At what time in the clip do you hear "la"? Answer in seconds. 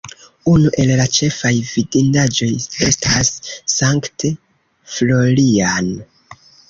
0.99-1.03